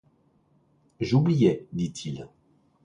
J'oubliais, 0.99 1.67
dit-il. 1.73 2.27